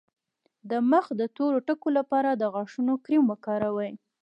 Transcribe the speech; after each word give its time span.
د 0.69 0.71
مخ 0.91 1.05
د 1.19 1.21
تور 1.35 1.53
ټکو 1.67 1.89
لپاره 1.97 2.29
د 2.35 2.43
غاښونو 2.53 2.93
کریم 3.03 3.23
وکاروئ 3.27 3.91